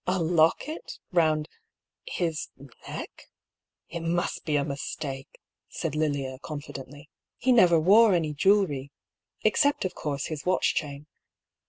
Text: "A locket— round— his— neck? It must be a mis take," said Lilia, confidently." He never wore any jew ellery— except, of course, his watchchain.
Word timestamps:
"A 0.16 0.20
locket— 0.20 1.00
round— 1.20 1.48
his— 2.20 2.50
neck? 2.88 3.24
It 3.88 3.98
must 3.98 4.44
be 4.44 4.54
a 4.54 4.64
mis 4.64 4.94
take," 4.94 5.40
said 5.70 5.96
Lilia, 5.96 6.38
confidently." 6.38 7.10
He 7.36 7.50
never 7.50 7.80
wore 7.80 8.14
any 8.14 8.32
jew 8.32 8.64
ellery— 8.64 8.90
except, 9.42 9.84
of 9.84 9.96
course, 9.96 10.26
his 10.26 10.44
watchchain. 10.46 11.06